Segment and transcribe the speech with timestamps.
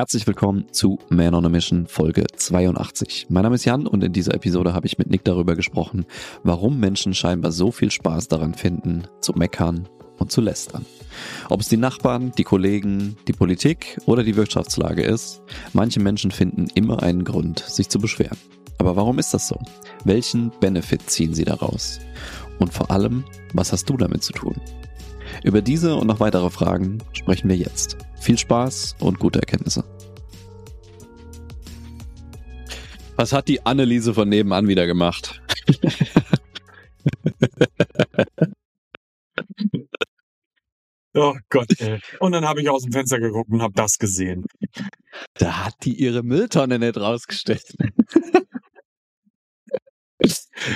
[0.00, 3.26] Herzlich willkommen zu Man on a Mission Folge 82.
[3.28, 6.06] Mein Name ist Jan und in dieser Episode habe ich mit Nick darüber gesprochen,
[6.42, 10.86] warum Menschen scheinbar so viel Spaß daran finden, zu meckern und zu lästern.
[11.50, 15.42] Ob es die Nachbarn, die Kollegen, die Politik oder die Wirtschaftslage ist,
[15.74, 18.38] manche Menschen finden immer einen Grund, sich zu beschweren.
[18.78, 19.58] Aber warum ist das so?
[20.06, 22.00] Welchen Benefit ziehen sie daraus?
[22.58, 24.54] Und vor allem, was hast du damit zu tun?
[25.42, 27.96] Über diese und noch weitere Fragen sprechen wir jetzt.
[28.20, 29.84] Viel Spaß und gute Erkenntnisse.
[33.16, 35.42] Was hat die Anneliese von nebenan wieder gemacht?
[41.14, 42.00] oh Gott, ey.
[42.18, 44.44] Und dann habe ich aus dem Fenster geguckt und habe das gesehen.
[45.34, 47.74] Da hat die ihre Mülltonne nicht rausgestellt.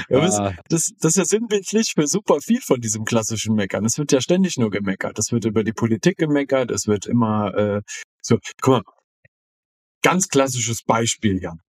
[0.09, 0.37] Ja, das,
[0.69, 3.85] das, das ist ja sinnbildlich für super viel von diesem klassischen Meckern.
[3.85, 5.19] Es wird ja ständig nur gemeckert.
[5.19, 6.71] Es wird über die Politik gemeckert.
[6.71, 7.83] Es wird immer äh,
[8.23, 8.39] so.
[8.61, 8.83] Guck mal,
[10.03, 11.61] ganz klassisches Beispiel, Jan.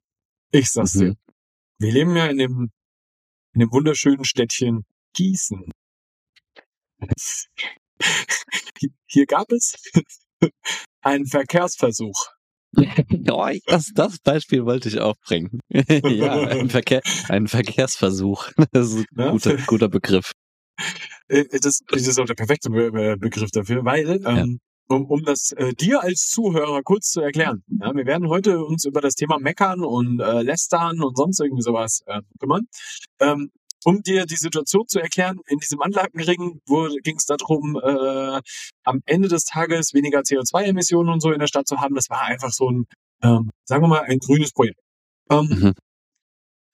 [0.51, 1.09] Ich sag's dir.
[1.09, 1.17] Mhm.
[1.79, 2.71] Wir leben ja in dem,
[3.53, 5.71] in dem wunderschönen Städtchen Gießen.
[9.07, 9.75] Hier gab es
[11.01, 12.34] einen Verkehrsversuch.
[13.25, 15.59] Ja, das, das Beispiel wollte ich auch bringen.
[15.69, 18.49] ja, ein, Verkehr, ein Verkehrsversuch.
[18.71, 19.31] Das ist ein Ja?
[19.31, 20.31] guter, guter Begriff.
[21.27, 25.51] Äh, das, das ist auch der perfekte Be Begriff dafür, weil, ähm, um, um das
[25.57, 29.39] äh, dir als Zuhörer kurz zu erklären, ja, wir werden heute uns über das Thema
[29.39, 32.67] Meckern und äh, Lästern und sonst irgendwie sowas äh, kümmern.
[33.19, 33.49] Ähm,
[33.85, 36.59] um dir die Situation zu erklären, in diesem Anlagenring
[37.03, 38.41] ging es darum, äh,
[38.83, 41.95] am Ende des Tages weniger CO2-Emissionen und so in der Stadt zu haben.
[41.95, 42.85] Das war einfach so ein,
[43.21, 44.79] ähm, sagen wir mal, ein grünes Projekt.
[45.29, 45.73] Ähm, Mhm.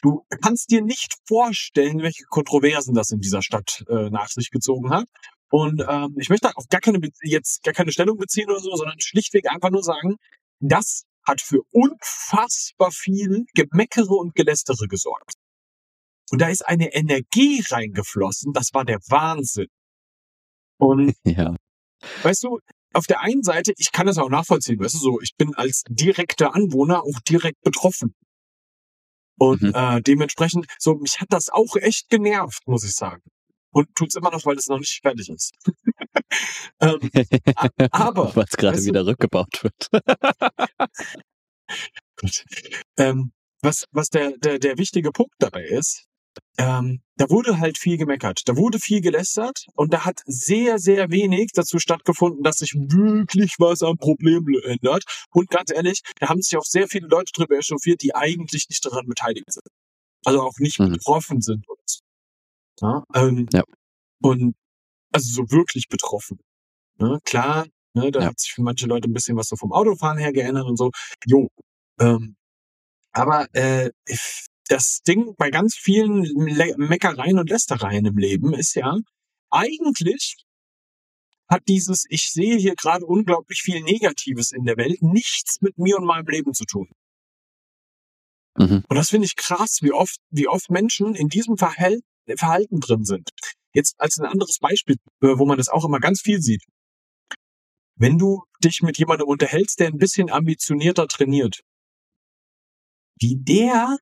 [0.03, 4.90] Du kannst dir nicht vorstellen, welche Kontroversen das in dieser Stadt äh, nach sich gezogen
[4.90, 5.06] hat.
[5.52, 9.00] Und ähm, ich möchte auch gar keine jetzt gar keine Stellung beziehen oder so, sondern
[9.00, 10.16] schlichtweg einfach nur sagen,
[10.59, 15.34] das hat für unfassbar viel Gemeckere und Gelästere gesorgt.
[16.32, 19.68] Und da ist eine Energie reingeflossen, das war der Wahnsinn.
[20.80, 21.56] Und Ja.
[22.24, 22.59] weißt du,
[22.94, 25.84] auf der einen Seite, ich kann das auch nachvollziehen, weißt du, so, ich bin als
[25.90, 28.16] direkter Anwohner auch direkt betroffen.
[29.40, 29.72] Und Mhm.
[29.74, 33.22] äh, dementsprechend, so, mich hat das auch echt genervt, muss ich sagen.
[33.74, 35.53] Und tut's immer noch, weil es noch nicht fertig ist.
[36.81, 37.09] ähm,
[37.91, 39.90] aber, Weil es gerade weißt du- wieder rückgebaut wird.
[42.20, 42.44] Gut.
[42.97, 43.31] Ähm,
[43.62, 46.06] was, was der, der, der wichtige Punkt dabei ist,
[46.58, 51.09] ähm, da wurde halt viel gemeckert, da wurde viel gelästert und da hat sehr, sehr
[51.12, 55.03] wenig dazu stattgefunden, dass sich wirklich was am Problem ändert.
[55.31, 58.86] Und ganz ehrlich, da haben sich auch sehr viele Leute drüber echauffiert, die eigentlich nicht
[58.86, 59.66] daran beteiligt sind.
[60.25, 60.94] Also auch nicht Mhm.
[60.94, 61.66] betroffen sind.
[61.68, 62.00] Und,
[62.81, 63.64] ja, ähm, Ja.
[64.22, 64.56] und
[65.12, 66.40] also so wirklich betroffen.
[67.00, 67.20] Ne?
[67.25, 68.25] Klar, ne, da Ja.
[68.28, 70.91] hat sich für manche Leute ein bisschen was so vom Autofahren her geändert und so.
[71.25, 71.50] Jo.
[72.00, 72.36] Ähm,
[73.12, 78.74] aber äh, ich- das Ding bei ganz vielen Le Meckereien und Lästereien im Leben ist
[78.76, 78.98] ja,
[79.50, 80.38] eigentlich
[81.50, 85.98] hat dieses, ich sehe hier gerade unglaublich viel Negatives in der Welt, nichts mit mir
[85.98, 86.90] und meinem Leben zu tun.
[88.58, 88.86] Mhm.
[88.88, 92.00] Und das finde ich krass, wie oft, wie oft Menschen in diesem Verhal
[92.38, 93.30] Verhalten drin sind.
[93.74, 96.64] Jetzt als ein anderes Beispiel, äh, wo man das auch immer ganz viel sieht.
[97.96, 101.59] Wenn du dich mit jemandem unterhältst, der ein bisschen ambitionierter trainiert,
[103.20, 103.98] wie der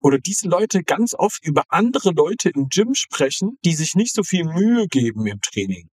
[0.00, 4.22] oder diese Leute ganz oft über andere Leute im Gym sprechen, die sich nicht so
[4.22, 5.88] viel Mühe geben im Training.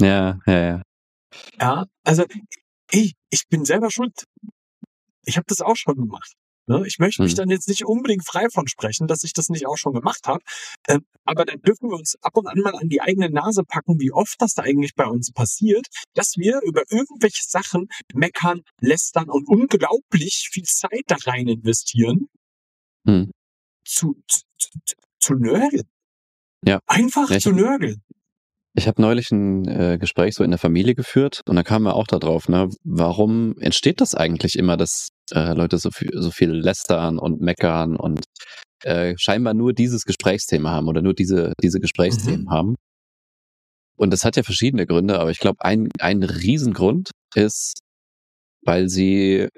[0.00, 0.82] Ja, ja, ja.
[1.60, 2.24] Ja, also
[2.90, 4.24] ich, ich bin selber schuld.
[5.24, 6.32] Ich habe das auch schon gemacht.
[6.66, 6.84] Ne?
[6.86, 7.36] Ich möchte mich Mhm.
[7.36, 10.40] dann jetzt nicht unbedingt frei von sprechen, dass ich das nicht auch schon gemacht habe.
[10.86, 13.98] Ähm, aber dann dürfen wir uns ab und an mal an die eigene Nase packen,
[14.00, 19.28] wie oft das da eigentlich bei uns passiert, dass wir über irgendwelche Sachen meckern, lästern
[19.30, 22.28] und unglaublich viel Zeit da rein investieren,
[23.08, 23.30] Mhm.
[23.84, 25.88] zu, zu, zu, zu nörgeln.
[26.64, 26.80] Ja.
[26.86, 28.02] Einfach Ja, zu nörgeln.
[28.74, 31.94] Ich habe neulich ein äh, Gespräch so in der Familie geführt und da kamen wir
[31.96, 36.30] auch da drauf, ne, warum entsteht das eigentlich immer, dass äh, Leute so viel, so
[36.30, 38.24] viel lästern und meckern und
[38.84, 42.50] äh, scheinbar nur dieses Gesprächsthema haben oder nur diese, diese Gesprächsthemen Mhm.
[42.50, 42.74] haben.
[43.96, 47.80] Und das hat ja verschiedene Gründe, aber ich glaube, ein, ein Riesengrund ist,
[48.64, 49.48] weil sie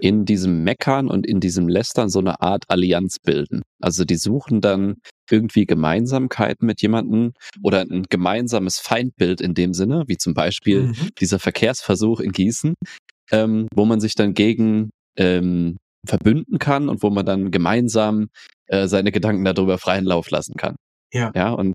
[0.00, 3.62] in diesem Meckern und in diesem Lästern so eine Art Allianz bilden.
[3.80, 4.96] Also die suchen dann
[5.30, 7.32] irgendwie Gemeinsamkeiten mit jemandem
[7.62, 11.08] oder ein gemeinsames Feindbild in dem Sinne, wie zum Beispiel Mhm.
[11.20, 12.74] dieser Verkehrsversuch in Gießen,
[13.30, 15.76] ähm, wo man sich dann gegen ähm,
[16.06, 18.28] verbünden kann und wo man dann gemeinsam
[18.66, 20.76] äh, seine Gedanken darüber freien Lauf lassen kann.
[21.12, 21.30] Ja.
[21.34, 21.74] Ja, und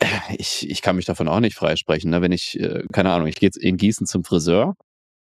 [0.00, 0.06] äh,
[0.36, 2.10] ich, ich kann mich davon auch nicht freisprechen.
[2.10, 2.22] Ne?
[2.22, 4.74] Wenn ich, äh, keine Ahnung, ich gehe jetzt in Gießen zum Friseur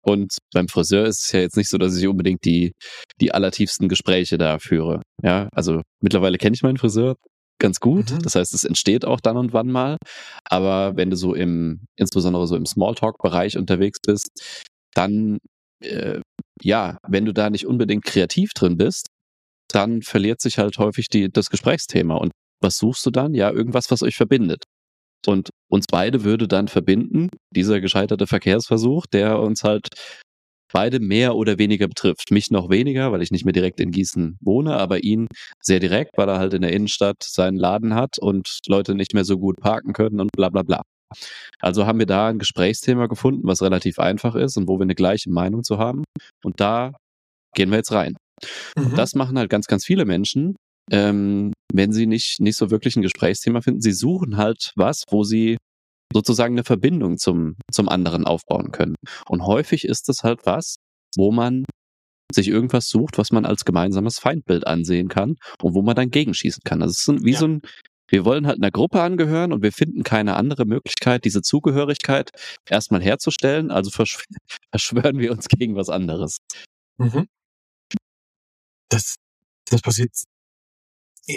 [0.03, 2.73] Und beim Friseur ist es ja jetzt nicht so, dass ich unbedingt die,
[3.21, 5.03] die allertiefsten Gespräche da führe.
[5.23, 7.17] Ja, also mittlerweile kenne ich meinen Friseur
[7.61, 8.11] ganz gut.
[8.11, 8.23] Mhm.
[8.23, 9.97] Das heißt, es entsteht auch dann und wann mal.
[10.45, 14.65] Aber wenn du so im, insbesondere so im Smalltalk-Bereich unterwegs bist,
[14.95, 15.39] dann,
[15.85, 16.21] äh,
[16.63, 19.07] ja, wenn du da nicht unbedingt kreativ drin bist,
[19.69, 22.17] dann verliert sich halt häufig die, das Gesprächsthema.
[22.17, 23.35] Und was suchst du dann?
[23.35, 24.65] Ja, irgendwas, was euch verbindet.
[25.27, 29.89] Und uns beide würde dann verbinden, dieser gescheiterte Verkehrsversuch, der uns halt
[30.73, 32.31] beide mehr oder weniger betrifft.
[32.31, 35.27] Mich noch weniger, weil ich nicht mehr direkt in Gießen wohne, aber ihn
[35.61, 39.25] sehr direkt, weil er halt in der Innenstadt seinen Laden hat und Leute nicht mehr
[39.25, 40.83] so gut parken können und bla bla bla.
[41.61, 44.95] Also haben wir da ein Gesprächsthema gefunden, was relativ einfach ist und wo wir eine
[44.95, 46.05] gleiche Meinung zu haben.
[46.45, 46.93] Und da
[47.55, 48.15] gehen wir jetzt rein.
[48.77, 48.87] Mhm.
[48.87, 50.55] Und das machen halt ganz, ganz viele Menschen,
[50.91, 53.81] ähm, wenn sie nicht, nicht so wirklich ein Gesprächsthema finden.
[53.81, 55.57] Sie suchen halt was, wo sie
[56.13, 58.97] sozusagen eine Verbindung zum, zum anderen aufbauen können.
[59.29, 60.77] Und häufig ist das halt was,
[61.17, 61.65] wo man
[62.33, 66.63] sich irgendwas sucht, was man als gemeinsames Feindbild ansehen kann und wo man dann gegenschießen
[66.65, 66.83] kann.
[66.83, 67.39] Also es ist wie ja.
[67.39, 67.63] so ein,
[68.09, 72.31] wir wollen halt einer Gruppe angehören und wir finden keine andere Möglichkeit, diese Zugehörigkeit
[72.69, 74.25] erstmal herzustellen, also verschw
[74.71, 76.39] verschwören wir uns gegen was anderes.
[76.99, 77.27] Mhm.
[78.89, 79.17] Das,
[79.69, 80.11] das passiert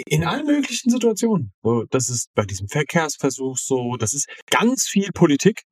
[0.06, 1.52] in allen möglichen Situationen.
[1.90, 5.62] Das ist bei diesem Verkehrsversuch so, das ist ganz viel Politik.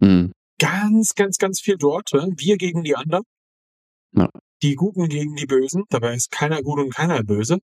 [0.00, 0.32] Mhm.
[0.58, 2.12] Ganz, ganz, ganz viel dort.
[2.12, 3.24] Wir gegen die anderen.
[4.12, 4.28] Ja.
[4.62, 5.84] Die Guten gegen die Bösen.
[5.90, 7.58] Dabei ist keiner gut und keiner böse.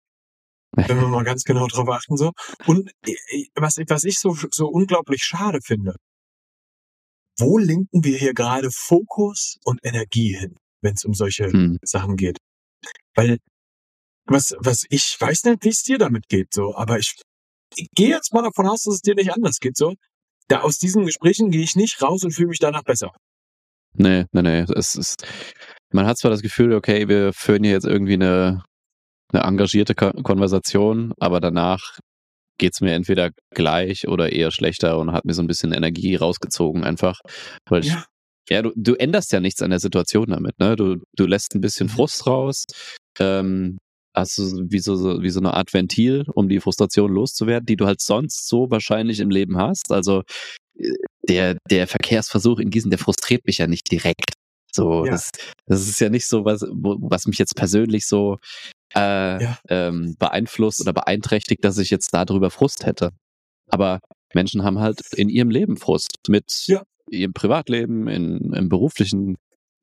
[0.74, 2.32] Wenn wir mal ganz genau drauf achten, so.
[2.66, 5.96] Und äh, was, was ich so, so unglaublich schade finde,
[7.38, 11.78] wo lenken wir hier gerade Fokus und Energie hin, wenn es um solche hm.
[11.82, 12.38] Sachen geht?
[13.16, 13.40] Weil
[14.26, 17.16] was, was ich weiß nicht, wie es dir damit geht, so, aber ich,
[17.76, 19.94] ich gehe jetzt mal davon aus, dass es dir nicht anders geht, so.
[20.48, 23.12] Da aus diesen Gesprächen gehe ich nicht raus und fühle mich danach besser.
[23.94, 24.66] Nee, nee, nee.
[24.76, 25.26] Es ist,
[25.92, 28.64] man hat zwar das Gefühl, okay, wir führen hier jetzt irgendwie eine,
[29.34, 32.00] eine engagierte Konversation, aber danach
[32.58, 36.16] geht es mir entweder gleich oder eher schlechter und hat mir so ein bisschen Energie
[36.16, 37.20] rausgezogen einfach.
[37.68, 38.06] Weil ich, ja.
[38.50, 40.76] ja, du, du änderst ja nichts an der Situation damit, ne?
[40.76, 41.92] Du, du lässt ein bisschen mhm.
[41.92, 42.66] Frust raus,
[43.20, 43.78] ähm,
[44.14, 48.02] also wie so, wie so eine Art Ventil, um die Frustration loszuwerden, die du halt
[48.02, 49.92] sonst so wahrscheinlich im Leben hast.
[49.92, 50.24] Also
[50.78, 50.94] äh,
[51.28, 54.34] der, der Verkehrsversuch in Gießen, der frustriert mich ja nicht direkt.
[54.74, 55.12] So, ja.
[55.12, 55.32] das,
[55.66, 58.38] das ist ja nicht so was, was mich jetzt persönlich so
[58.96, 59.58] äh, ja.
[59.70, 63.12] ähm, beeinflusst oder beeinträchtigt, dass ich jetzt darüber Frust hätte.
[63.70, 64.00] Aber
[64.34, 66.84] Menschen haben halt in ihrem Leben Frust mit ja.
[67.10, 69.36] ihrem Privatleben, in, im beruflichen,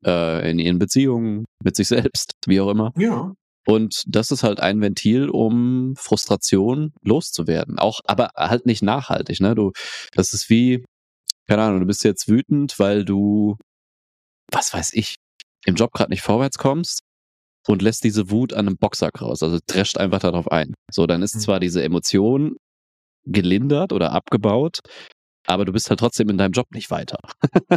[0.05, 2.93] äh, in ihren Beziehungen, mit sich selbst, wie auch immer.
[2.97, 3.35] Ja.
[3.69, 7.79] Und das ist halt ein Ventil, um Frustration loszuwerden.
[7.79, 9.55] Auch, aber halt nicht nachhaltig, ne?
[9.55, 9.73] Du,
[10.12, 10.87] das ist wie,
[11.47, 13.56] keine Ahnung, du bist jetzt wütend, weil du,
[14.50, 15.17] was weiß ich,
[15.67, 17.00] im Job gerade nicht vorwärts kommst
[17.67, 19.43] und lässt diese Wut an einem Boxsack raus.
[19.43, 20.73] Also drescht einfach darauf ein.
[20.91, 21.41] So, dann ist mhm.
[21.41, 22.56] zwar diese Emotion
[23.26, 24.79] gelindert oder abgebaut,
[25.47, 27.19] aber du bist halt trotzdem in deinem Job nicht weiter.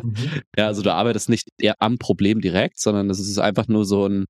[0.01, 0.15] mhm.
[0.57, 4.07] Ja, also du arbeitest nicht eher am Problem direkt, sondern es ist einfach nur so
[4.07, 4.25] ein,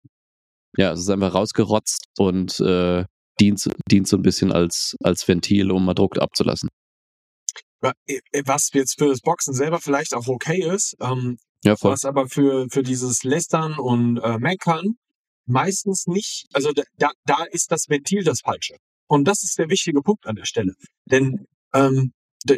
[0.77, 3.05] ja, es ist einfach rausgerotzt und äh,
[3.39, 6.69] dient, dient so ein bisschen als, als Ventil, um mal Druck abzulassen.
[7.81, 11.91] Was jetzt für das Boxen selber vielleicht auch okay ist, ähm, ja, voll.
[11.91, 14.97] was aber für, für dieses Lästern und äh, Meckern
[15.45, 18.75] meistens nicht, also da, da ist das Ventil das Falsche.
[19.07, 20.73] Und das ist der wichtige Punkt an der Stelle.
[21.05, 22.13] Denn ähm,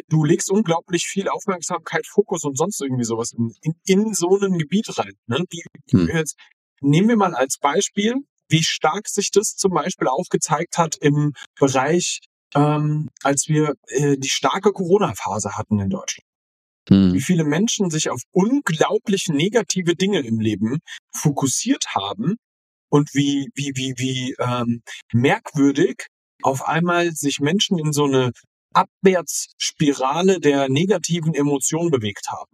[0.08, 4.58] du legst unglaublich viel Aufmerksamkeit, Fokus und sonst irgendwie sowas in, in, in so ein
[4.58, 5.14] Gebiet rein.
[5.26, 5.44] Ne?
[5.52, 6.08] Die, hm.
[6.08, 6.36] jetzt,
[6.84, 8.14] Nehmen wir mal als Beispiel,
[8.48, 12.20] wie stark sich das zum Beispiel aufgezeigt hat im Bereich,
[12.54, 16.28] ähm, als wir äh, die starke Corona-Phase hatten in Deutschland.
[16.88, 17.14] Hm.
[17.14, 22.36] Wie viele Menschen sich auf unglaublich negative Dinge im Leben fokussiert haben
[22.90, 26.06] und wie, wie, wie, wie ähm, merkwürdig
[26.42, 28.32] auf einmal sich Menschen in so eine
[28.74, 32.50] Abwärtsspirale der negativen Emotionen bewegt haben.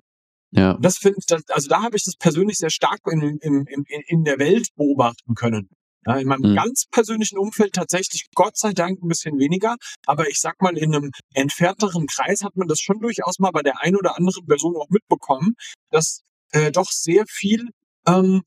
[0.52, 0.76] Ja.
[0.80, 4.24] das finde ich, also da habe ich das persönlich sehr stark in, in, in, in
[4.24, 5.68] der Welt beobachten können.
[6.06, 6.56] Ja, in meinem mhm.
[6.56, 9.76] ganz persönlichen Umfeld tatsächlich Gott sei Dank ein bisschen weniger,
[10.06, 13.62] aber ich sag mal, in einem entfernteren Kreis hat man das schon durchaus mal bei
[13.62, 15.54] der einen oder anderen Person auch mitbekommen,
[15.90, 17.68] dass äh, doch sehr viel,
[18.06, 18.42] ähm,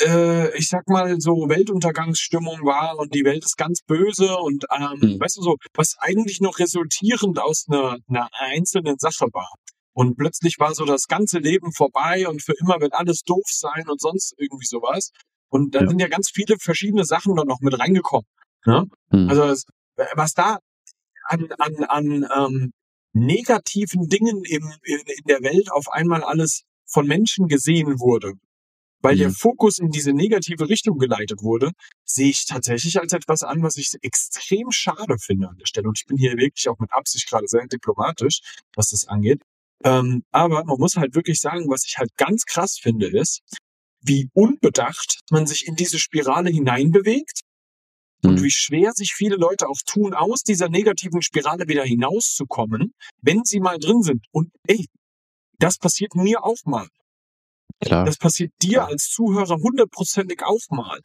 [0.00, 4.98] äh, ich sag mal, so Weltuntergangsstimmung war und die Welt ist ganz böse und ähm,
[5.00, 5.20] mhm.
[5.20, 9.52] weißt du so, was eigentlich noch resultierend aus einer, einer einzelnen Sache war.
[9.96, 13.88] Und plötzlich war so das ganze Leben vorbei und für immer wird alles doof sein
[13.88, 15.10] und sonst irgendwie sowas.
[15.48, 15.88] Und da ja.
[15.88, 18.26] sind ja ganz viele verschiedene Sachen dann noch mit reingekommen.
[18.66, 18.84] Ne?
[19.10, 19.30] Mhm.
[19.30, 19.64] Also das,
[20.14, 20.58] was da
[21.24, 22.72] an, an, an ähm,
[23.14, 28.34] negativen Dingen im, in, in der Welt auf einmal alles von Menschen gesehen wurde,
[29.00, 29.20] weil Mhm.
[29.20, 31.70] der Fokus in diese negative Richtung geleitet wurde,
[32.04, 35.88] sehe ich tatsächlich als etwas an, was ich extrem schade finde an der Stelle.
[35.88, 38.40] Und ich bin hier wirklich auch mit Absicht gerade sehr diplomatisch,
[38.74, 39.40] was das angeht.
[39.84, 43.40] Ähm, aber man muss halt wirklich sagen, was ich halt ganz krass finde, ist,
[44.00, 47.40] wie unbedacht man sich in diese Spirale hineinbewegt
[48.22, 48.42] und Mhm.
[48.42, 53.60] wie schwer sich viele Leute auch tun, aus dieser negativen Spirale wieder hinauszukommen, wenn sie
[53.60, 54.24] mal drin sind.
[54.32, 54.86] Und ey,
[55.58, 56.88] das passiert mir auch mal.
[57.80, 58.04] Klar.
[58.06, 61.00] Das passiert dir als Zuhörer hundertprozentig auch mal.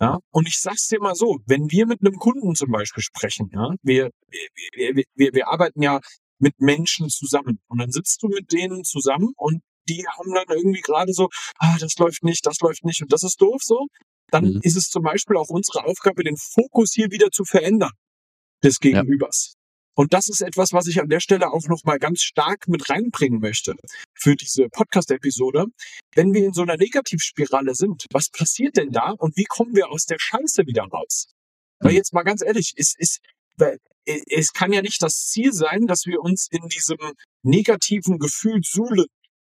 [0.00, 3.50] Ja, und ich sag's dir mal so, wenn wir mit einem Kunden zum Beispiel sprechen,
[3.52, 6.00] ja, wir, wir, wir, wir, wir arbeiten ja
[6.40, 10.80] mit Menschen zusammen und dann sitzt du mit denen zusammen und die haben dann irgendwie
[10.82, 11.28] gerade so,
[11.58, 13.86] ah, das läuft nicht, das läuft nicht und das ist doof so.
[14.30, 14.60] Dann Mhm.
[14.62, 17.90] ist es zum Beispiel auch unsere Aufgabe, den Fokus hier wieder zu verändern
[18.62, 19.54] des Gegenübers.
[19.96, 22.88] Und das ist etwas, was ich an der Stelle auch noch mal ganz stark mit
[22.88, 23.74] reinbringen möchte
[24.14, 25.66] für diese Podcast-Episode.
[26.14, 29.90] Wenn wir in so einer Negativspirale sind, was passiert denn da und wie kommen wir
[29.90, 31.26] aus der Scheiße wieder raus?
[31.80, 31.96] Weil Mhm.
[31.96, 33.18] jetzt mal ganz ehrlich, es ist,
[33.58, 36.98] äh, es kann ja nicht das Ziel sein, dass wir uns in diesem
[37.42, 39.06] negativen Gefühl suhlen,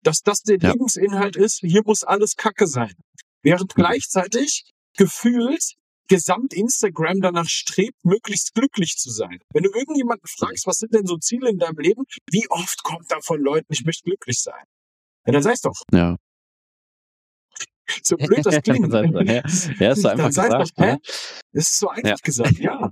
[0.04, 0.72] dass das der Ja.
[0.72, 2.94] Lebensinhalt ist, hier muss alles Kacke sein.
[3.44, 3.82] Während Mhm.
[3.82, 4.64] gleichzeitig
[4.98, 5.64] gefühlt
[6.10, 9.40] gesamt Instagram danach strebt, möglichst glücklich zu sein.
[9.54, 13.12] Wenn du irgendjemanden fragst, was sind denn so Ziele in deinem Leben, wie oft kommt
[13.12, 14.64] da von Leuten, ich möchte glücklich sein?
[15.26, 15.82] Ja, dann sag's doch.
[15.92, 16.16] Ja.
[18.04, 18.92] So blöd das klingt.
[18.94, 19.44] ja,
[19.80, 20.52] ja, ist so einfach gesagt.
[20.78, 21.00] doch, ne?
[21.54, 22.16] Ist so einfach Ja.
[22.22, 22.92] gesagt, ja.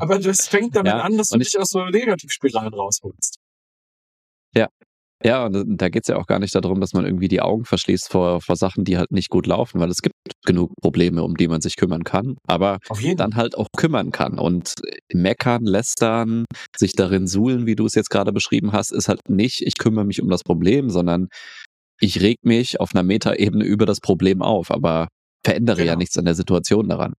[0.00, 3.36] Aber das fängt damit Ja, an, dass du dich aus so Negativspiralen rausholst.
[5.24, 8.10] Ja, und da geht's ja auch gar nicht darum, dass man irgendwie die Augen verschließt
[8.10, 10.14] vor, vor Sachen, die halt nicht gut laufen, weil es gibt
[10.44, 12.78] genug Probleme, um die man sich kümmern kann, aber
[13.16, 14.38] dann halt auch kümmern kann.
[14.38, 14.74] Und
[15.14, 16.44] meckern, lästern,
[16.76, 20.04] sich darin suhlen, wie du es jetzt gerade beschrieben hast, ist halt nicht, ich kümmere
[20.04, 21.28] mich um das Problem, sondern
[22.00, 25.08] ich reg mich auf einer Metaebene über das Problem auf, aber
[25.44, 25.98] verändere ja Genau.
[25.98, 27.14] nichts an der Situation daran.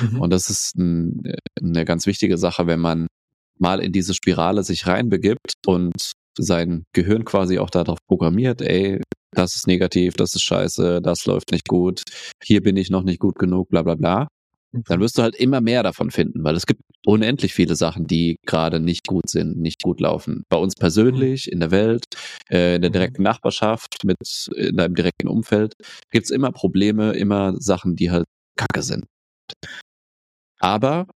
[0.00, 0.20] Mhm.
[0.20, 1.22] Und das ist ein,
[1.60, 3.06] eine ganz wichtige Sache, wenn man
[3.58, 9.00] mal in diese Spirale sich reinbegibt und sein Gehirn quasi auch darauf programmiert, ey,
[9.34, 12.02] das ist negativ, das ist scheiße, das läuft nicht gut,
[12.42, 14.28] hier bin ich noch nicht gut genug, bla bla bla.
[14.72, 18.36] Dann wirst du halt immer mehr davon finden, weil es gibt unendlich viele Sachen, die
[18.46, 20.44] gerade nicht gut sind, nicht gut laufen.
[20.48, 22.04] Bei uns persönlich, in der Welt,
[22.50, 22.94] äh, in der Mhm.
[22.94, 24.16] direkten Nachbarschaft, mit
[24.56, 25.74] in deinem direkten Umfeld,
[26.10, 28.24] gibt's immer Probleme, immer Sachen, die halt
[28.56, 29.04] kacke sind.
[30.60, 31.06] Aber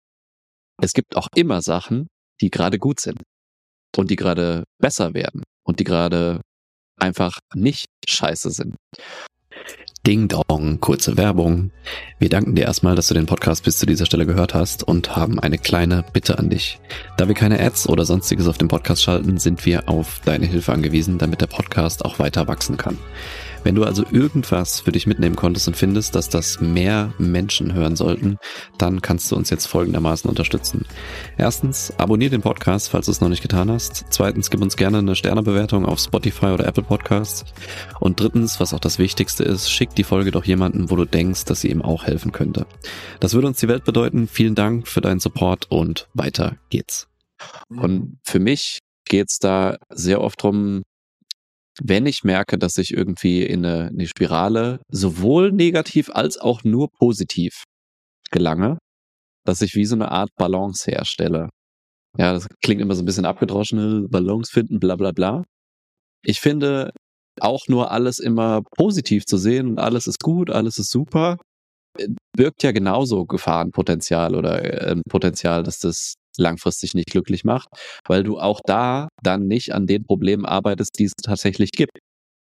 [0.81, 2.07] es gibt auch immer Sachen,
[2.41, 3.21] die gerade gut sind
[3.97, 6.41] und die gerade besser werden und die gerade
[6.99, 8.75] einfach nicht scheiße sind.
[10.07, 11.71] Ding Dong, kurze Werbung.
[12.17, 15.17] Wir danken dir erstmal, dass du den Podcast bis zu dieser Stelle gehört hast und
[15.17, 16.79] haben eine kleine Bitte an dich.
[17.17, 20.71] Da wir keine Ads oder sonstiges auf dem Podcast schalten, sind wir auf deine Hilfe
[20.71, 22.97] angewiesen, damit der Podcast auch weiter wachsen kann.
[23.63, 27.95] Wenn du also irgendwas für dich mitnehmen konntest und findest, dass das mehr Menschen hören
[27.95, 28.37] sollten,
[28.77, 30.85] dann kannst du uns jetzt folgendermaßen unterstützen.
[31.37, 34.05] Erstens, abonnier den Podcast, falls du es noch nicht getan hast.
[34.09, 37.45] Zweitens, gib uns gerne eine Sternebewertung auf Spotify oder Apple Podcasts.
[37.99, 41.45] Und drittens, was auch das Wichtigste ist, schick die Folge doch jemanden, wo du denkst,
[41.45, 42.65] dass sie ihm auch helfen könnte.
[43.19, 44.27] Das würde uns die Welt bedeuten.
[44.27, 47.07] Vielen Dank für deinen Support und weiter geht's.
[47.69, 50.83] Und für mich geht's da sehr oft drum,
[51.83, 56.63] wenn ich merke, dass ich irgendwie in eine, in eine Spirale sowohl negativ als auch
[56.63, 57.63] nur positiv
[58.31, 58.77] gelange,
[59.45, 61.49] dass ich wie so eine Art Balance herstelle.
[62.17, 65.43] Ja, das klingt immer so ein bisschen abgedroschen, äh, Balance finden, bla bla bla.
[66.23, 66.91] Ich finde,
[67.39, 71.37] auch nur alles immer positiv zu sehen und alles ist gut, alles ist super,
[71.99, 77.69] äh, birgt ja genauso Gefahrenpotenzial oder äh, ein Potenzial, dass das langfristig nicht glücklich macht,
[78.07, 81.97] weil du auch da dann nicht an den Problemen arbeitest, die es tatsächlich gibt.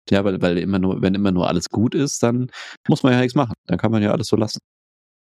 [0.10, 2.52] Ja, weil, weil immer nur, wenn immer nur alles gut ist, dann
[2.88, 3.54] muss man ja nichts machen.
[3.68, 4.60] Dann kann man ja alles so lassen.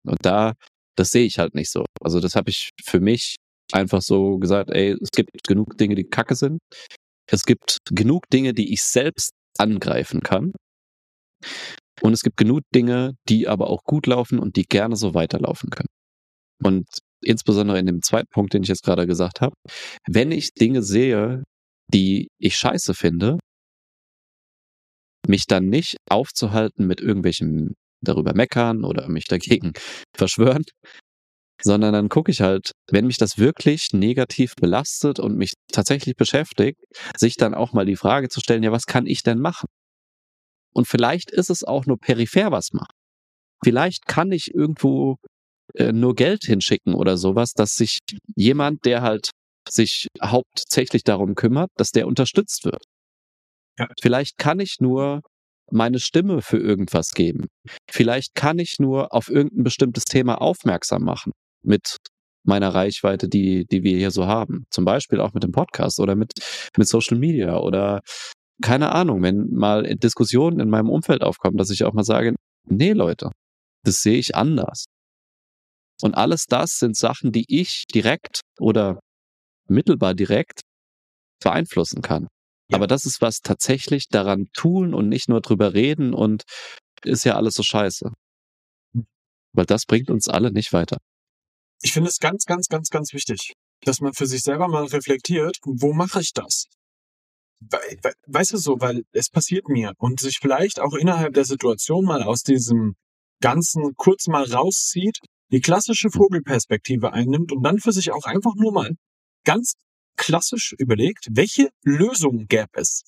[0.07, 0.53] Und da,
[0.97, 1.85] das sehe ich halt nicht so.
[2.03, 3.37] Also das habe ich für mich
[3.73, 6.61] einfach so gesagt, ey, es gibt genug Dinge, die kacke sind.
[7.31, 10.53] Es gibt genug Dinge, die ich selbst angreifen kann.
[12.03, 15.71] Und es gibt genug Dinge, die aber auch gut laufen und die gerne so weiterlaufen
[15.71, 15.89] können.
[16.63, 16.87] Und
[17.25, 19.55] insbesondere in dem zweiten Punkt, den ich jetzt gerade gesagt habe,
[20.07, 21.43] wenn ich Dinge sehe,
[21.93, 23.39] die ich scheiße finde,
[25.27, 29.73] mich dann nicht aufzuhalten mit irgendwelchen darüber meckern oder mich dagegen
[30.17, 30.65] verschwören,
[31.63, 36.79] sondern dann gucke ich halt, wenn mich das wirklich negativ belastet und mich tatsächlich beschäftigt,
[37.17, 39.67] sich dann auch mal die Frage zu stellen, ja, was kann ich denn machen?
[40.75, 42.95] Und vielleicht ist es auch nur peripher was machen.
[43.63, 45.17] Vielleicht kann ich irgendwo
[45.75, 47.99] äh, nur Geld hinschicken oder sowas, dass sich
[48.37, 49.31] jemand, der halt
[49.69, 52.85] sich hauptsächlich darum kümmert, dass der unterstützt wird.
[53.79, 53.89] Ja.
[54.01, 55.21] Vielleicht kann ich nur
[55.71, 57.47] meine Stimme für irgendwas geben.
[57.91, 61.97] Vielleicht kann ich nur auf irgendein bestimmtes Thema aufmerksam machen mit
[62.45, 64.67] meiner Reichweite, die, die wir hier so haben.
[64.71, 66.33] Zum Beispiel auch mit dem Podcast oder mit,
[66.77, 68.03] mit Social Media oder
[68.63, 72.35] keine Ahnung, wenn mal Diskussionen in meinem Umfeld aufkommen, dass ich auch mal sage,
[72.69, 73.31] nee Leute,
[73.83, 74.85] das sehe ich anders.
[76.03, 79.01] Und alles das sind Sachen, die ich direkt oder
[79.69, 80.61] mittelbar direkt
[81.43, 82.29] beeinflussen kann.
[82.69, 82.77] Ja.
[82.77, 86.45] Aber das ist was tatsächlich daran tun und nicht nur drüber reden und
[87.05, 88.11] ist ja alles so scheiße.
[88.95, 89.07] Hm.
[89.53, 90.99] Weil das bringt uns alle nicht weiter.
[91.83, 95.59] Ich finde es ganz, ganz, ganz, ganz wichtig, dass man für sich selber mal reflektiert,
[95.65, 96.67] wo mache ich das?
[98.27, 102.23] weißt du so, weil es passiert mir und sich vielleicht auch innerhalb der Situation mal
[102.23, 102.95] aus diesem
[103.41, 105.19] Ganzen kurz mal rauszieht,
[105.55, 108.97] die klassische Vogelperspektive einnimmt und dann für sich auch einfach nur mal
[109.45, 109.75] ganz
[110.17, 113.05] klassisch überlegt, welche Lösung gäbe es?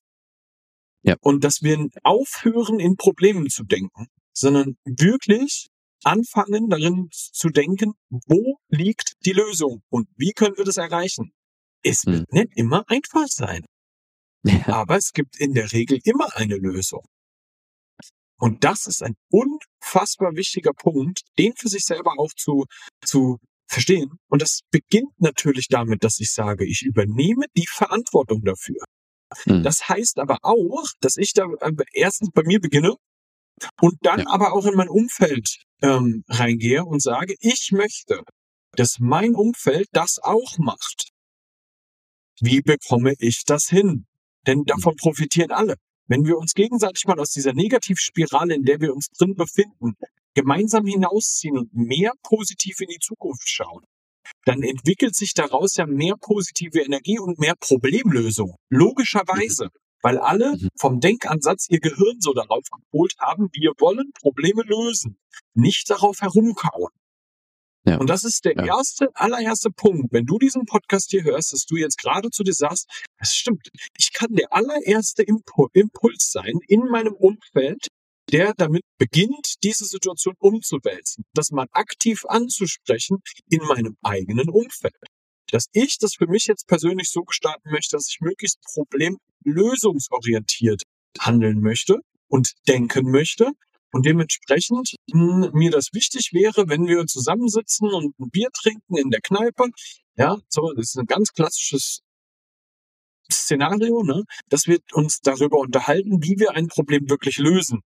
[1.03, 1.17] Ja.
[1.21, 5.71] Und dass wir aufhören, in Problemen zu denken, sondern wirklich
[6.05, 11.33] anfangen, darin zu denken, wo liegt die Lösung und wie können wir das erreichen?
[11.83, 12.39] Es wird hm.
[12.39, 13.65] nicht immer einfach sein.
[14.49, 14.69] Ja.
[14.69, 17.05] Aber es gibt in der Regel immer eine Lösung.
[18.39, 22.65] Und das ist ein unfassbar wichtiger Punkt, den für sich selber auch zu,
[23.05, 24.19] zu verstehen.
[24.29, 28.83] Und das beginnt natürlich damit, dass ich sage, ich übernehme die Verantwortung dafür.
[29.47, 29.63] Mhm.
[29.63, 32.95] Das heißt aber auch, dass ich da äh, erstens bei mir beginne
[33.81, 34.27] und dann ja.
[34.29, 38.23] aber auch in mein Umfeld ähm, reingehe und sage, ich möchte,
[38.73, 41.11] dass mein Umfeld das auch macht.
[42.41, 44.07] Wie bekomme ich das hin?
[44.47, 44.99] Denn davon mhm.
[44.99, 45.77] profitieren alle.
[46.09, 49.97] Wenn wir uns gegenseitig mal aus dieser Negativspirale, in der wir uns drin befinden,
[50.35, 53.85] gemeinsam hinausziehen und mehr positiv in die Zukunft schauen,
[54.45, 58.57] dann entwickelt sich daraus ja mehr positive Energie und mehr Problemlösung.
[58.71, 59.67] Logischerweise.
[59.67, 59.79] Mhm.
[60.03, 60.69] Weil alle mhm.
[60.79, 65.19] vom Denkansatz ihr Gehirn so darauf geholt haben, wir wollen Probleme lösen,
[65.55, 66.93] nicht darauf herumkauen.
[67.87, 67.99] Ja.
[67.99, 68.67] Und das ist der ja.
[68.67, 70.13] erste, allererste Punkt.
[70.13, 73.69] Wenn du diesen Podcast hier hörst, dass du jetzt gerade zu dir sagst, das stimmt,
[73.97, 77.87] ich kann der allererste Impuls sein in meinem Umfeld,
[78.33, 84.97] der damit beginnt, diese Situation umzuwälzen, das mal aktiv anzusprechen in meinem eigenen Umfeld.
[85.53, 90.83] Dass ich das für mich jetzt persönlich so gestalten möchte, dass ich möglichst problemlösungsorientiert
[91.21, 93.53] handeln möchte und denken möchte
[93.97, 98.99] und dementsprechend mh, hm, mir das wichtig wäre, wenn wir zusammensitzen und ein Bier trinken
[98.99, 99.71] in der Kneipe.
[100.17, 102.03] Ja, so, das ist ein ganz klassisches
[103.33, 107.81] Szenario, ne, dass wir uns darüber unterhalten, wie wir ein Problem wirklich lösen.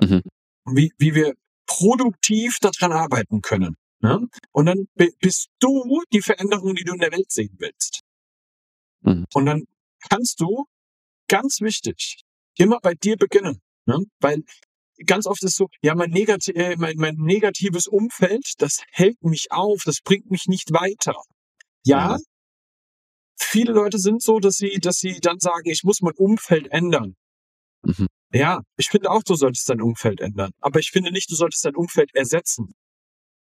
[0.00, 0.22] Mhm.
[0.64, 1.34] Wie, wie wir
[1.66, 3.76] produktiv daran arbeiten können.
[4.00, 4.26] Ne?
[4.52, 8.00] Und dann bist du die Veränderung, die du in der Welt sehen willst.
[9.02, 9.26] Mhm.
[9.34, 9.64] Und dann
[10.08, 10.64] kannst du,
[11.28, 12.22] ganz wichtig,
[12.56, 13.60] immer bei dir beginnen.
[13.84, 13.98] Ne?
[14.20, 14.42] Weil
[15.06, 19.50] ganz oft ist so, ja, mein, negati äh, mein, mein negatives Umfeld, das hält mich
[19.50, 21.14] auf, das bringt mich nicht weiter.
[21.84, 22.18] Ja, ja,
[23.38, 27.14] viele Leute sind so, dass sie, dass sie dann sagen, ich muss mein Umfeld ändern.
[27.82, 28.06] Mhm.
[28.32, 30.50] Ja, ich finde auch, du solltest dein Umfeld ändern.
[30.60, 32.74] Aber ich finde nicht, du solltest dein Umfeld ersetzen.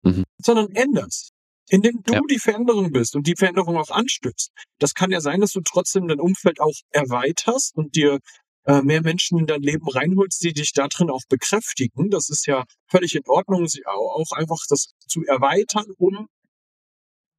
[0.04, 0.24] Mhm.
[0.38, 1.32] Sondern änderst.
[1.70, 2.22] Indem du ja.
[2.30, 4.52] die Veränderung bist und die Veränderung auch anstößt.
[4.80, 8.20] Das kann ja sein, dass du trotzdem dein Umfeld auch erweiterst und dir
[8.68, 12.10] äh, mehr Menschen in dein Leben reinholst, die dich da drin auch bekräftigen.
[12.10, 16.28] Das ist ja völlig in Ordnung, auch einfach das zu erweitern um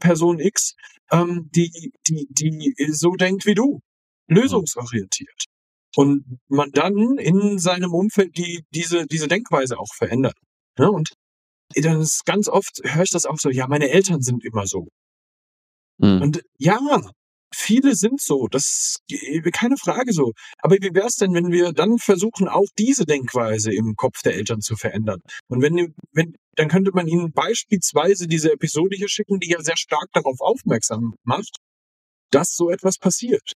[0.00, 0.74] Person X,
[1.10, 3.80] ähm, die, die, die so denkt wie du,
[4.28, 5.44] lösungsorientiert.
[5.96, 10.36] Und man dann in seinem Umfeld die, diese, diese Denkweise auch verändert.
[10.78, 10.90] Ne?
[10.90, 11.12] und
[11.74, 14.88] dann ist ganz oft, höre ich das auch so, ja, meine Eltern sind immer so.
[15.98, 16.22] Mhm.
[16.22, 16.80] Und ja,
[17.54, 20.32] Viele sind so, das ist keine Frage so.
[20.58, 24.34] Aber wie wäre es denn, wenn wir dann versuchen, auch diese Denkweise im Kopf der
[24.34, 25.20] Eltern zu verändern?
[25.48, 29.76] Und wenn, wenn, dann könnte man ihnen beispielsweise diese Episode hier schicken, die ja sehr
[29.76, 31.56] stark darauf aufmerksam macht,
[32.30, 33.52] dass so etwas passiert.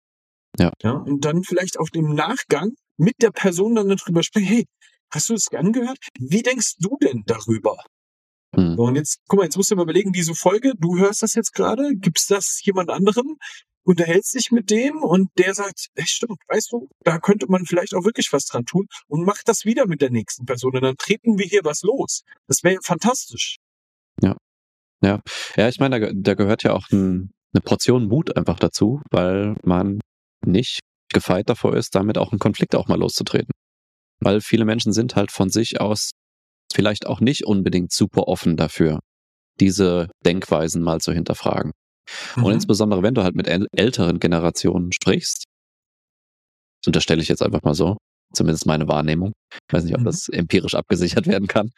[0.58, 0.72] Ja.
[0.82, 4.66] ja und dann vielleicht auch im Nachgang mit der Person dann darüber sprechen, hey,
[5.12, 5.98] hast du es angehört?
[6.18, 7.76] Wie denkst du denn darüber?
[8.56, 8.76] Mhm.
[8.76, 11.34] So, und jetzt, guck mal, jetzt musst du mal überlegen, diese Folge, du hörst das
[11.34, 13.36] jetzt gerade, gibt's das jemand anderem?
[13.84, 17.94] Unterhältst dich mit dem und der sagt, hey, stimmt, weißt du, da könnte man vielleicht
[17.94, 20.96] auch wirklich was dran tun und macht das wieder mit der nächsten Person und dann
[20.96, 22.22] treten wir hier was los.
[22.46, 23.56] Das wäre fantastisch.
[24.22, 24.36] Ja.
[25.02, 25.20] Ja.
[25.56, 29.56] Ja, ich meine, da, da gehört ja auch ein, eine Portion Mut einfach dazu, weil
[29.64, 30.00] man
[30.44, 30.80] nicht
[31.12, 33.50] gefeit davor ist, damit auch einen Konflikt auch mal loszutreten.
[34.20, 36.10] Weil viele Menschen sind halt von sich aus
[36.72, 39.00] vielleicht auch nicht unbedingt super offen dafür,
[39.58, 41.72] diese Denkweisen mal zu hinterfragen.
[42.36, 42.44] Mhm.
[42.44, 45.44] Und insbesondere, wenn du halt mit älteren Generationen sprichst,
[46.86, 47.96] unterstelle ich jetzt einfach mal so,
[48.32, 50.06] zumindest meine Wahrnehmung, ich weiß nicht, ob mhm.
[50.06, 51.70] das empirisch abgesichert werden kann,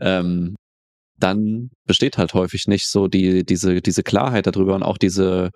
[0.00, 0.56] ähm,
[1.18, 5.50] dann besteht halt häufig nicht so die, diese, diese Klarheit darüber und auch diese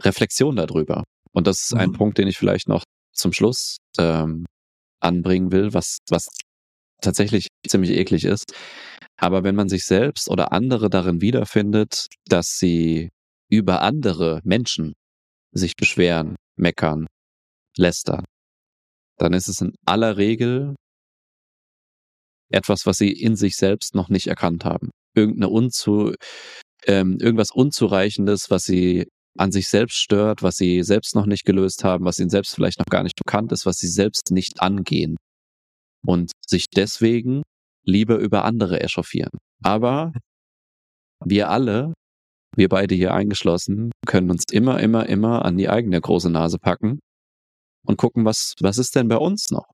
[0.00, 1.04] Reflexion darüber.
[1.32, 1.80] Und das ist mhm.
[1.80, 4.46] ein Punkt, den ich vielleicht noch zum Schluss ähm,
[5.00, 6.28] anbringen will, was, was
[7.02, 8.54] tatsächlich ziemlich eklig ist.
[9.18, 13.10] Aber wenn man sich selbst oder andere darin wiederfindet, dass sie
[13.48, 14.94] über andere Menschen
[15.52, 17.06] sich beschweren, meckern,
[17.76, 18.24] lästern,
[19.18, 20.74] dann ist es in aller Regel
[22.50, 24.90] etwas, was sie in sich selbst noch nicht erkannt haben.
[25.14, 26.14] Irgendeine unzu,
[26.86, 29.06] ähm, irgendwas Unzureichendes, was sie
[29.38, 32.78] an sich selbst stört, was sie selbst noch nicht gelöst haben, was ihnen selbst vielleicht
[32.78, 35.16] noch gar nicht bekannt ist, was sie selbst nicht angehen
[36.04, 37.42] und sich deswegen
[37.84, 39.38] lieber über andere echauffieren.
[39.62, 40.12] Aber
[41.24, 41.92] wir alle,
[42.56, 47.00] wir beide hier eingeschlossen, können uns immer, immer, immer an die eigene große Nase packen
[47.86, 49.66] und gucken, was, was ist denn bei uns noch,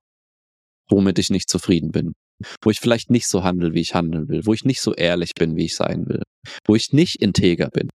[0.89, 2.13] womit ich nicht zufrieden bin,
[2.61, 5.31] wo ich vielleicht nicht so handle, wie ich handeln will, wo ich nicht so ehrlich
[5.33, 6.23] bin, wie ich sein will,
[6.65, 7.89] wo ich nicht integer bin,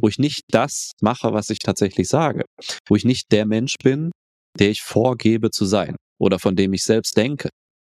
[0.00, 2.44] wo ich nicht das mache, was ich tatsächlich sage,
[2.86, 4.10] wo ich nicht der Mensch bin,
[4.58, 7.48] der ich vorgebe zu sein oder von dem ich selbst denke,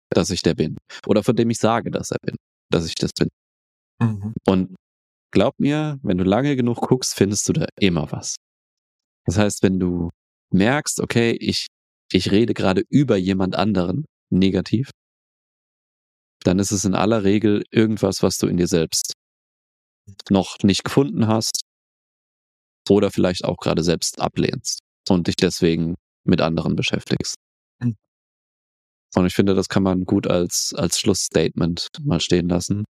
[0.10, 2.36] dass ich der bin oder von dem ich sage, dass er bin,
[2.72, 3.30] dass ich das bin.
[4.02, 4.34] Mhm.
[4.48, 4.76] Und
[5.32, 8.36] glaub mir, wenn du lange genug guckst, findest du da immer was.
[9.26, 10.10] Das heißt, wenn du
[10.52, 11.68] merkst, okay, ich,
[12.12, 14.89] ich rede gerade über jemand anderen negativ,
[16.44, 19.13] dann ist es in aller Regel irgendwas, was du in dir selbst
[20.30, 21.62] noch nicht gefunden hast
[22.89, 27.36] oder vielleicht auch gerade selbst ablehnst und dich deswegen mit anderen beschäftigst.
[27.80, 27.96] Mhm.
[29.15, 32.86] Und ich finde, das kann man gut als, als Schlussstatement mal stehen lassen.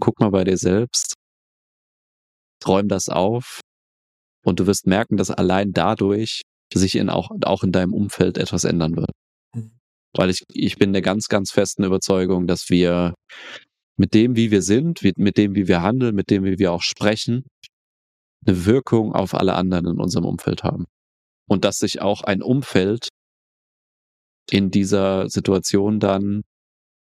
[0.00, 1.14] Guck mal bei dir selbst,
[2.66, 3.60] räum das auf
[4.44, 8.64] und du wirst merken, dass allein dadurch sich in auch, auch in deinem Umfeld etwas
[8.64, 9.10] ändern wird.
[9.54, 9.72] Mhm.
[10.16, 13.14] Weil ich, ich bin der ganz, ganz festen Überzeugung, dass wir
[13.96, 16.82] mit dem, wie wir sind, mit dem, wie wir handeln, mit dem, wie wir auch
[16.82, 17.44] sprechen,
[18.46, 20.86] eine Wirkung auf alle anderen in unserem Umfeld haben.
[21.48, 23.08] Und dass sich auch ein Umfeld
[24.50, 26.42] in dieser Situation dann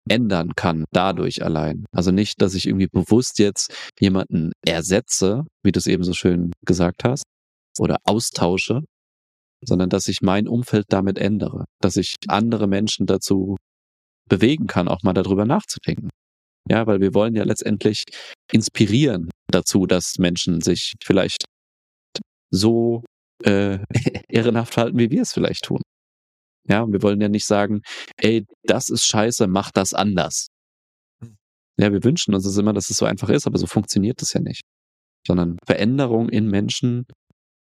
[0.09, 1.87] ändern kann, dadurch allein.
[1.93, 6.53] Also nicht, dass ich irgendwie bewusst jetzt jemanden ersetze, wie du es eben so schön
[6.67, 7.25] gesagt hast,
[7.79, 8.83] oder austausche,
[9.65, 13.57] sondern dass ich mein Umfeld damit ändere, dass ich andere Menschen dazu
[14.29, 16.11] bewegen kann, auch mal darüber nachzudenken.
[16.69, 18.05] Ja, weil wir wollen ja letztendlich
[18.51, 21.45] inspirieren dazu, dass Menschen sich vielleicht
[22.51, 23.03] so
[23.45, 23.79] äh,
[24.29, 25.83] ehrenhaft halten, wie wir es vielleicht tun.
[26.69, 27.83] Ja, und wir wollen ja nicht sagen,
[28.17, 30.49] ey, das ist scheiße, mach das anders.
[31.23, 31.37] Hm.
[31.79, 34.33] Ja, wir wünschen uns das immer, dass es so einfach ist, aber so funktioniert das
[34.33, 34.63] ja nicht.
[35.27, 37.07] Sondern Veränderung in Menschen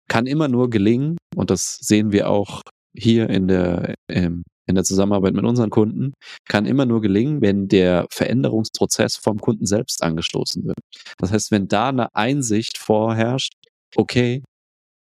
[0.08, 2.62] kann immer nur gelingen, und das sehen wir auch
[2.96, 6.12] hier in der, ähm, in der Zusammenarbeit mit unseren Kunden,
[6.48, 10.78] kann immer nur gelingen, wenn der Veränderungsprozess vom Kunden selbst angestoßen wird.
[11.18, 13.52] Das heißt, wenn da eine Einsicht vorherrscht,
[13.94, 14.42] okay,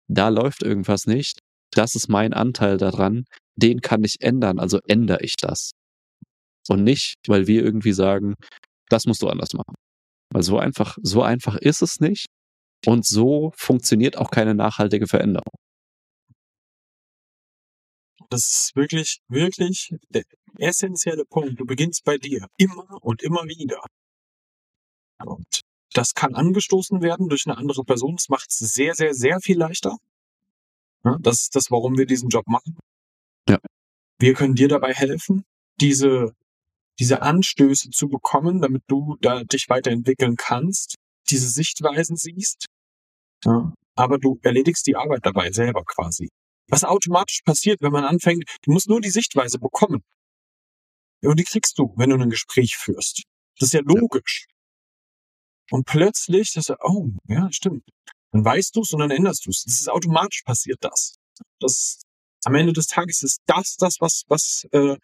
[0.08, 1.39] da läuft irgendwas nicht,
[1.76, 5.72] das ist mein Anteil daran, den kann ich ändern, also ändere ich das.
[6.68, 8.36] Und nicht, weil wir irgendwie sagen,
[8.90, 9.76] das musst du anders machen.
[10.32, 12.26] Weil so einfach, so einfach ist es nicht.
[12.86, 15.54] Und so funktioniert auch keine nachhaltige Veränderung.
[18.30, 20.24] Das ist wirklich, wirklich der
[20.58, 21.60] essentielle Punkt.
[21.60, 22.48] Du beginnst bei dir.
[22.58, 23.82] Immer und immer wieder.
[25.24, 25.62] Und
[25.94, 28.16] das kann angestoßen werden durch eine andere Person.
[28.16, 29.98] Das macht es sehr, sehr, sehr viel leichter.
[31.22, 32.78] Das ist das, warum wir diesen Job machen.
[33.48, 33.60] Ja.
[34.20, 35.44] Wir können dir dabei helfen,
[35.80, 36.34] diese,
[37.00, 40.96] diese Anstöße zu bekommen, damit du da dich weiterentwickeln kannst,
[41.30, 42.65] diese Sichtweisen siehst.
[43.44, 43.74] Ja.
[43.96, 46.30] Aber du erledigst die Arbeit dabei selber quasi.
[46.68, 50.02] Was automatisch passiert, wenn man anfängt, du musst nur die Sichtweise bekommen.
[51.22, 53.24] Und die kriegst du, wenn du ein Gespräch führst.
[53.60, 54.48] Das ist ja logisch.
[55.72, 57.84] Und plötzlich, das, oh, ja, stimmt.
[58.36, 59.63] Dann weißt du es und dann änderst du es.
[59.63, 61.15] Das ist automatisch passiert das.
[61.62, 62.02] Das
[62.43, 64.98] am Ende des Tages ist das das, was, was äh,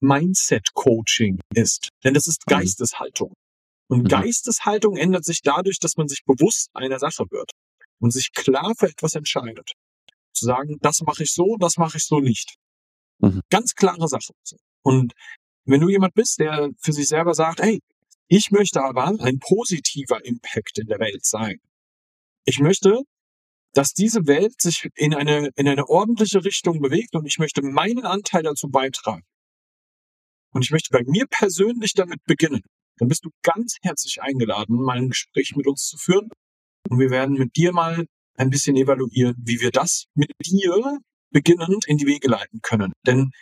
[0.00, 1.90] Mindset-Coaching ist.
[2.04, 2.52] Denn das ist mhm.
[2.52, 3.34] Geisteshaltung.
[3.90, 4.08] Und mhm.
[4.08, 7.50] Geisteshaltung ändert sich dadurch, dass man sich bewusst einer Sache wird
[8.00, 9.72] und sich klar für etwas entscheidet.
[10.32, 12.54] Zu sagen, das mache ich so, das mache ich so nicht.
[13.18, 13.42] Mhm.
[13.50, 14.32] Ganz klare Sache.
[14.82, 15.12] Und
[15.66, 17.80] wenn du jemand bist, der für sich selber sagt, hey,
[18.26, 21.60] ich möchte aber ein positiver Impact in der Welt sein.
[22.44, 23.02] Ich möchte
[23.74, 28.04] dass diese Welt sich in eine, in eine ordentliche Richtung bewegt und ich möchte meinen
[28.04, 29.24] Anteil dazu beitragen.
[30.52, 32.62] Und ich möchte bei mir persönlich damit beginnen.
[32.98, 36.30] Dann bist du ganz herzlich eingeladen, mal ein Gespräch mit uns zu führen.
[36.88, 41.84] Und wir werden mit dir mal ein bisschen evaluieren, wie wir das mit dir beginnend
[41.86, 42.92] in die Wege leiten können.
[43.04, 43.32] Denn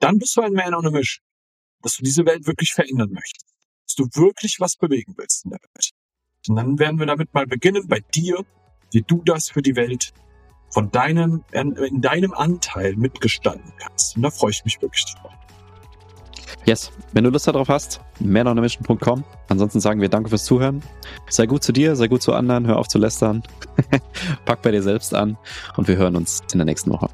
[0.00, 1.24] dann bist du ein Man on a Mission.
[1.80, 3.46] Dass du diese Welt wirklich verändern möchtest.
[3.86, 5.90] Dass du wirklich was bewegen willst in der Welt.
[6.48, 8.44] Und dann werden wir damit mal beginnen bei dir,
[8.92, 10.12] wie du das für die Welt
[10.70, 14.16] von deinem, in deinem Anteil mitgestalten kannst.
[14.16, 15.32] Und da freue ich mich wirklich drauf.
[16.64, 19.24] Yes, wenn du Lust darauf hast, manonamission.com.
[19.48, 20.82] Ansonsten sagen wir danke fürs Zuhören.
[21.30, 23.42] Sei gut zu dir, sei gut zu anderen, hör auf zu lästern.
[24.44, 25.38] Pack bei dir selbst an
[25.76, 27.08] und wir hören uns in der nächsten Woche.